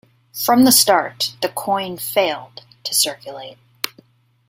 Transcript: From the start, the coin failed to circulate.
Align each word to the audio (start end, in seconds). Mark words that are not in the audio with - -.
From 0.33 0.63
the 0.65 0.71
start, 0.71 1.35
the 1.43 1.49
coin 1.49 1.95
failed 1.95 2.63
to 2.85 2.95
circulate. 2.95 3.59